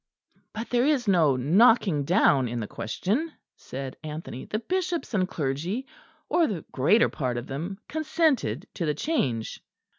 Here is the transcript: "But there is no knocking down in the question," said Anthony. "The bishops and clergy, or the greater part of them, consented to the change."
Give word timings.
"But 0.51 0.71
there 0.71 0.87
is 0.87 1.07
no 1.07 1.35
knocking 1.35 2.05
down 2.05 2.47
in 2.47 2.59
the 2.59 2.65
question," 2.65 3.31
said 3.55 3.97
Anthony. 4.03 4.45
"The 4.45 4.57
bishops 4.57 5.13
and 5.13 5.27
clergy, 5.29 5.85
or 6.27 6.47
the 6.47 6.65
greater 6.71 7.07
part 7.07 7.37
of 7.37 7.45
them, 7.45 7.77
consented 7.87 8.65
to 8.73 8.87
the 8.87 8.95
change." 8.95 9.61